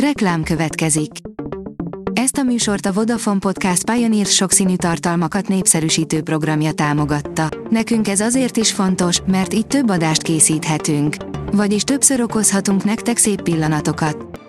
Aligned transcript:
Reklám 0.00 0.42
következik. 0.42 1.10
Ezt 2.12 2.36
a 2.36 2.42
műsort 2.42 2.86
a 2.86 2.92
Vodafone 2.92 3.38
Podcast 3.38 3.90
Pioneer 3.90 4.26
sokszínű 4.26 4.76
tartalmakat 4.76 5.48
népszerűsítő 5.48 6.22
programja 6.22 6.72
támogatta. 6.72 7.48
Nekünk 7.70 8.08
ez 8.08 8.20
azért 8.20 8.56
is 8.56 8.72
fontos, 8.72 9.20
mert 9.26 9.54
így 9.54 9.66
több 9.66 9.90
adást 9.90 10.22
készíthetünk. 10.22 11.16
Vagyis 11.52 11.82
többször 11.82 12.20
okozhatunk 12.20 12.84
nektek 12.84 13.16
szép 13.16 13.42
pillanatokat. 13.42 14.40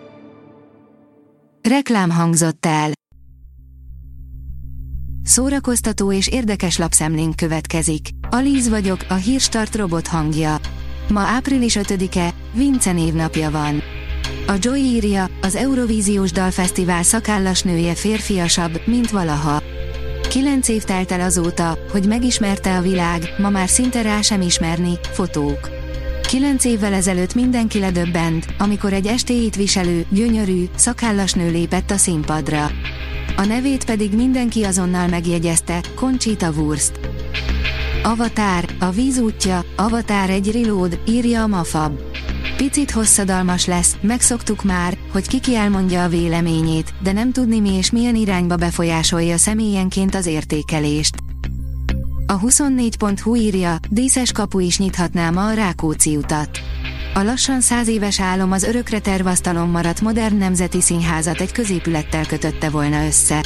Reklám 1.70 2.10
hangzott 2.10 2.66
el. 2.66 2.92
Szórakoztató 5.24 6.12
és 6.12 6.28
érdekes 6.28 6.78
lapszemlénk 6.78 7.36
következik. 7.36 8.08
Alíz 8.30 8.70
vagyok, 8.70 9.06
a 9.10 9.14
hírstart 9.14 9.76
robot 9.76 10.08
hangja. 10.08 10.58
Ma 11.10 11.20
április 11.20 11.78
5-e, 11.80 12.34
Vince 12.54 12.92
névnapja 12.92 13.52
van. 13.52 13.82
A 14.50 14.58
Joy 14.60 14.80
írja, 14.80 15.30
az 15.42 15.56
Eurovíziós 15.56 16.32
Dalfesztivál 16.32 17.04
szakállas 17.04 17.62
nője 17.62 17.96
férfiasabb, 17.96 18.82
mint 18.86 19.12
valaha. 19.12 19.62
Kilenc 20.30 20.68
év 20.68 20.84
telt 20.84 21.12
el 21.12 21.22
azóta, 21.22 21.78
hogy 21.92 22.08
megismerte 22.08 22.78
a 22.78 22.82
világ, 22.82 23.34
ma 23.38 23.50
már 23.50 23.70
szinte 23.70 24.02
rá 24.02 24.22
sem 24.22 24.42
ismerni, 24.42 25.00
fotók. 25.12 25.70
Kilenc 26.28 26.66
évvel 26.66 26.94
ezelőtt 26.94 27.34
mindenki 27.34 27.80
ledöbbent, 27.80 28.46
amikor 28.58 28.94
egy 28.94 29.08
estéjét 29.08 29.56
viselő, 29.56 30.06
gyönyörű, 30.10 30.64
szakállas 30.76 31.34
nő 31.34 31.52
lépett 31.52 31.92
a 31.92 31.98
színpadra. 31.98 32.72
A 33.38 33.46
nevét 33.46 33.86
pedig 33.86 34.16
mindenki 34.16 34.64
azonnal 34.64 35.08
megjegyezte, 35.08 35.82
Conchita 35.96 36.50
Wurst. 36.50 37.00
Avatar, 38.04 38.66
a 38.80 38.90
víz 38.90 39.20
útja, 39.20 39.66
Avatar 39.76 40.30
egy 40.30 40.52
reload, 40.52 41.00
írja 41.08 41.42
a 41.42 41.48
Mafab. 41.48 42.07
Picit 42.58 42.92
hosszadalmas 42.92 43.66
lesz, 43.66 43.96
megszoktuk 44.02 44.64
már, 44.64 44.98
hogy 45.12 45.28
kiki 45.28 45.56
elmondja 45.56 46.04
a 46.04 46.08
véleményét, 46.08 46.94
de 47.04 47.12
nem 47.12 47.32
tudni 47.32 47.60
mi 47.60 47.74
és 47.74 47.92
milyen 47.92 48.16
irányba 48.16 48.56
befolyásolja 48.56 49.38
személyenként 49.38 50.16
az 50.16 50.26
értékelést. 50.26 51.16
A 52.28 52.40
24.hu 52.40 53.36
írja, 53.36 53.76
díszes 53.90 54.32
kapu 54.32 54.60
is 54.60 54.78
nyithatná 54.78 55.30
ma 55.30 55.46
a 55.46 55.54
Rákóczi 55.54 56.16
utat. 56.16 56.60
A 57.14 57.22
lassan 57.22 57.62
száz 57.62 57.88
éves 57.88 58.20
álom 58.20 58.52
az 58.52 58.64
örökre 58.64 59.00
tervasztalon 59.00 59.70
maradt 59.70 60.02
modern 60.02 60.36
nemzeti 60.36 60.82
színházat 60.82 61.42
egy 61.42 61.52
középülettel 61.52 62.26
kötötte 62.26 62.70
volna 62.70 63.06
össze. 63.06 63.46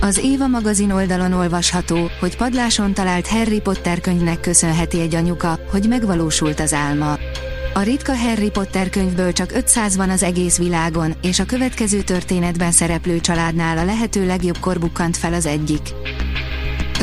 Az 0.00 0.18
Éva 0.18 0.46
magazin 0.46 0.90
oldalon 0.90 1.32
olvasható, 1.32 2.10
hogy 2.20 2.36
padláson 2.36 2.94
talált 2.94 3.26
Harry 3.26 3.60
Potter 3.60 4.00
könyvnek 4.00 4.40
köszönheti 4.40 5.00
egy 5.00 5.14
anyuka, 5.14 5.58
hogy 5.70 5.88
megvalósult 5.88 6.60
az 6.60 6.72
álma. 6.72 7.18
A 7.78 7.82
ritka 7.82 8.16
Harry 8.16 8.50
Potter 8.50 8.90
könyvből 8.90 9.32
csak 9.32 9.52
500 9.52 9.96
van 9.96 10.10
az 10.10 10.22
egész 10.22 10.58
világon, 10.58 11.14
és 11.22 11.38
a 11.38 11.44
következő 11.44 12.02
történetben 12.02 12.70
szereplő 12.70 13.20
családnál 13.20 13.78
a 13.78 13.84
lehető 13.84 14.26
legjobb 14.26 14.78
bukkant 14.78 15.16
fel 15.16 15.34
az 15.34 15.46
egyik. 15.46 15.80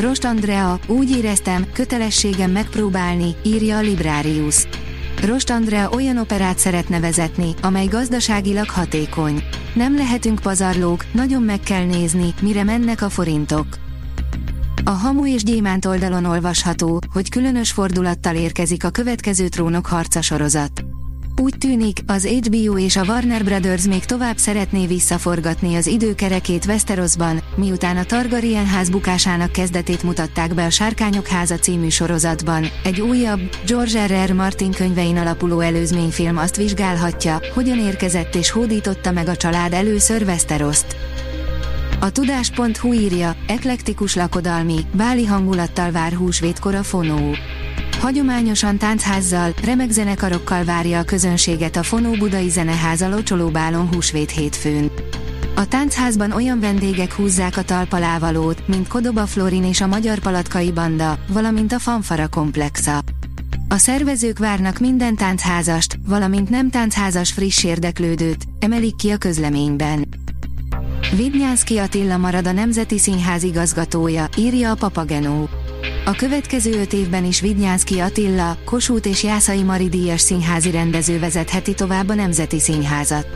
Rost 0.00 0.24
Andrea, 0.24 0.78
úgy 0.86 1.10
éreztem, 1.10 1.66
kötelességem 1.72 2.50
megpróbálni, 2.50 3.34
írja 3.42 3.76
a 3.76 3.80
Librarius. 3.80 4.66
Rost 5.24 5.50
Andrea 5.50 5.90
olyan 5.90 6.18
operát 6.18 6.58
szeretne 6.58 7.00
vezetni, 7.00 7.54
amely 7.62 7.86
gazdaságilag 7.86 8.70
hatékony. 8.70 9.42
Nem 9.74 9.96
lehetünk 9.96 10.38
pazarlók, 10.38 11.04
nagyon 11.12 11.42
meg 11.42 11.60
kell 11.60 11.84
nézni, 11.84 12.34
mire 12.40 12.64
mennek 12.64 13.02
a 13.02 13.08
forintok. 13.08 13.85
A 14.88 14.90
Hamu 14.90 15.26
és 15.26 15.42
Gyémánt 15.42 15.84
oldalon 15.84 16.24
olvasható, 16.24 17.00
hogy 17.12 17.30
különös 17.30 17.72
fordulattal 17.72 18.34
érkezik 18.34 18.84
a 18.84 18.90
következő 18.90 19.48
trónok 19.48 19.86
harca 19.86 20.22
sorozat. 20.22 20.84
Úgy 21.36 21.58
tűnik, 21.58 21.98
az 22.06 22.26
HBO 22.26 22.78
és 22.78 22.96
a 22.96 23.04
Warner 23.04 23.44
Brothers 23.44 23.86
még 23.86 24.04
tovább 24.04 24.36
szeretné 24.36 24.86
visszaforgatni 24.86 25.74
az 25.74 25.86
időkerekét 25.86 26.64
Westerosban, 26.66 27.42
miután 27.56 27.96
a 27.96 28.04
Targaryen 28.04 28.66
ház 28.66 28.90
bukásának 28.90 29.52
kezdetét 29.52 30.02
mutatták 30.02 30.54
be 30.54 30.64
a 30.64 30.70
Sárkányok 30.70 31.26
háza 31.26 31.58
című 31.58 31.88
sorozatban. 31.88 32.66
Egy 32.84 33.00
újabb, 33.00 33.40
George 33.66 34.06
R. 34.06 34.28
R. 34.28 34.32
Martin 34.32 34.70
könyvein 34.70 35.16
alapuló 35.16 35.60
előzményfilm 35.60 36.38
azt 36.38 36.56
vizsgálhatja, 36.56 37.40
hogyan 37.54 37.78
érkezett 37.78 38.34
és 38.34 38.50
hódította 38.50 39.12
meg 39.12 39.28
a 39.28 39.36
család 39.36 39.72
először 39.72 40.22
Westerost. 40.22 40.96
A 42.00 42.10
tudás.hu 42.10 42.92
írja, 42.92 43.36
eklektikus 43.46 44.14
lakodalmi, 44.14 44.80
báli 44.92 45.24
hangulattal 45.24 45.90
vár 45.90 46.12
húsvétkor 46.12 46.74
a 46.74 46.82
fonó. 46.82 47.34
Hagyományosan 48.00 48.78
tánchazzal, 48.78 49.54
remek 49.64 49.90
zenekarokkal 49.90 50.64
várja 50.64 50.98
a 50.98 51.04
közönséget 51.04 51.76
a 51.76 51.82
Fonó 51.82 52.10
Budai 52.10 52.48
Zeneház 52.48 53.00
a 53.00 53.08
Locsolóbálon 53.08 53.88
húsvét 53.92 54.30
hétfőn. 54.30 54.90
A 55.56 55.68
táncházban 55.68 56.32
olyan 56.32 56.60
vendégek 56.60 57.12
húzzák 57.12 57.56
a 57.56 57.62
talpalávalót, 57.62 58.68
mint 58.68 58.88
Kodoba 58.88 59.26
Florin 59.26 59.64
és 59.64 59.80
a 59.80 59.86
Magyar 59.86 60.18
Palatkai 60.18 60.72
Banda, 60.72 61.18
valamint 61.28 61.72
a 61.72 61.78
Fanfara 61.78 62.28
Komplexa. 62.28 62.98
A 63.68 63.76
szervezők 63.76 64.38
várnak 64.38 64.78
minden 64.78 65.16
táncházast, 65.16 65.98
valamint 66.06 66.50
nem 66.50 66.70
táncházas 66.70 67.32
friss 67.32 67.64
érdeklődőt, 67.64 68.44
emelik 68.58 68.96
ki 68.96 69.10
a 69.10 69.16
közleményben. 69.16 70.25
Vidnyánszki 71.14 71.78
Attila 71.78 72.16
marad 72.16 72.46
a 72.46 72.52
Nemzeti 72.52 72.98
Színház 72.98 73.42
igazgatója, 73.42 74.28
írja 74.36 74.70
a 74.70 74.74
Papagenó. 74.74 75.48
A 76.04 76.10
következő 76.10 76.80
öt 76.80 76.92
évben 76.92 77.24
is 77.24 77.40
Vidnyánszki 77.40 77.98
Attila, 77.98 78.56
Kossuth 78.64 79.08
és 79.08 79.22
Jászai 79.22 79.62
Mari 79.62 79.88
díjas 79.88 80.20
színházi 80.20 80.70
rendező 80.70 81.18
vezetheti 81.18 81.74
tovább 81.74 82.08
a 82.08 82.14
Nemzeti 82.14 82.60
Színházat. 82.60 83.26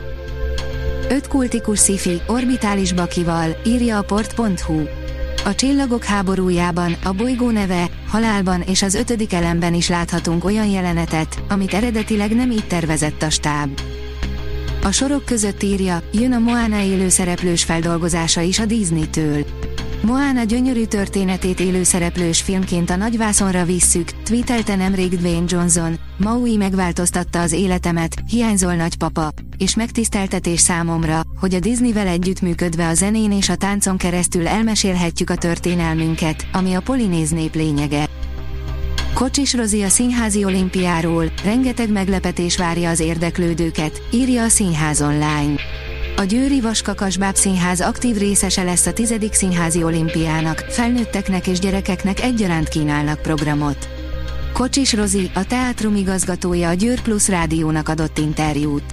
Öt 1.09 1.27
kultikus 1.27 1.79
szifi, 1.79 2.21
orbitális 2.27 2.93
bakival, 2.93 3.61
írja 3.65 3.97
a 3.97 4.01
port.hu. 4.01 4.81
A 5.45 5.55
csillagok 5.55 6.03
háborújában, 6.03 6.95
a 7.03 7.11
bolygó 7.11 7.49
neve, 7.49 7.89
halálban 8.07 8.61
és 8.61 8.81
az 8.81 8.95
ötödik 8.95 9.33
elemben 9.33 9.73
is 9.73 9.89
láthatunk 9.89 10.45
olyan 10.45 10.67
jelenetet, 10.67 11.43
amit 11.49 11.73
eredetileg 11.73 12.35
nem 12.35 12.51
így 12.51 12.67
tervezett 12.67 13.21
a 13.21 13.29
stáb. 13.29 13.79
A 14.83 14.91
sorok 14.91 15.25
között 15.25 15.63
írja, 15.63 16.03
jön 16.13 16.31
a 16.31 16.39
Moana 16.39 16.81
élőszereplős 16.81 17.63
feldolgozása 17.63 18.41
is 18.41 18.59
a 18.59 18.65
Disney-től. 18.65 19.45
Moana 20.01 20.43
gyönyörű 20.43 20.85
történetét 20.85 21.59
élőszereplős 21.59 22.41
filmként 22.41 22.89
a 22.89 22.95
nagyvászonra 22.95 23.65
visszük, 23.65 24.11
tweetelte 24.23 24.75
nemrég 24.75 25.17
Dwayne 25.17 25.45
Johnson, 25.47 25.99
Maui 26.17 26.55
megváltoztatta 26.55 27.41
az 27.41 27.51
életemet, 27.51 28.23
hiányzol 28.27 28.75
nagypapa, 28.75 29.29
és 29.57 29.75
megtiszteltetés 29.75 30.59
számomra, 30.59 31.21
hogy 31.39 31.53
a 31.53 31.59
Disneyvel 31.59 32.07
együttműködve 32.07 32.87
a 32.87 32.93
zenén 32.93 33.31
és 33.31 33.49
a 33.49 33.55
táncon 33.55 33.97
keresztül 33.97 34.47
elmesélhetjük 34.47 35.29
a 35.29 35.35
történelmünket, 35.35 36.47
ami 36.51 36.73
a 36.73 36.81
polinéz 36.81 37.29
nép 37.29 37.55
lényege. 37.55 38.10
Kocsis 39.21 39.53
Rozi 39.53 39.81
a 39.81 39.89
Színházi 39.89 40.43
Olimpiáról, 40.43 41.25
rengeteg 41.43 41.91
meglepetés 41.91 42.57
várja 42.57 42.89
az 42.89 42.99
érdeklődőket, 42.99 44.01
írja 44.11 44.43
a 44.43 44.47
Színház 44.47 45.01
online. 45.01 45.53
A 46.15 46.23
Győri 46.23 46.61
Vaskakas 46.61 47.17
Báb 47.17 47.35
Színház 47.35 47.81
aktív 47.81 48.17
részese 48.17 48.63
lesz 48.63 48.85
a 48.85 48.93
10. 48.93 49.13
Színházi 49.31 49.83
Olimpiának, 49.83 50.65
felnőtteknek 50.69 51.47
és 51.47 51.59
gyerekeknek 51.59 52.21
egyaránt 52.21 52.67
kínálnak 52.67 53.21
programot. 53.21 53.89
Kocsis 54.53 54.93
Rozi, 54.93 55.31
a 55.33 55.45
teátrum 55.45 55.95
igazgatója 55.95 56.69
a 56.69 56.73
Győr 56.73 57.01
Plus 57.01 57.27
rádiónak 57.27 57.89
adott 57.89 58.17
interjút. 58.17 58.85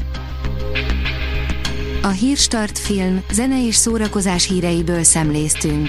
A 2.03 2.09
Hírstart 2.09 2.79
film, 2.79 3.25
zene 3.33 3.67
és 3.67 3.75
szórakozás 3.75 4.47
híreiből 4.49 5.03
szemléztünk. 5.03 5.89